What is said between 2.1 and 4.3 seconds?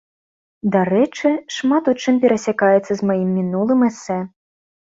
перасякаецца з маім мінулым эсэ.